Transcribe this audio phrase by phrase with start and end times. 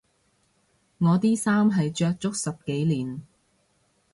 [0.97, 3.21] 我啲衫係着足十幾年